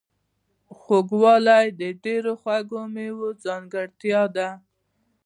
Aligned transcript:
خوږوالی 0.77 1.67
د 1.79 1.81
ډیرو 2.03 2.33
خواږو 2.41 2.81
میوو 2.93 3.27
ځانګړتیا 3.45 4.21
ده. 4.35 4.49